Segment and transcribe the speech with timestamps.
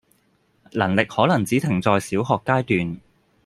[0.71, 2.99] 能力可能只停在小學階段